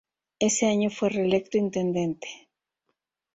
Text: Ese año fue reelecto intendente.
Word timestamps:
Ese 0.39 0.65
año 0.65 0.89
fue 0.89 1.09
reelecto 1.09 1.59
intendente. 1.59 2.27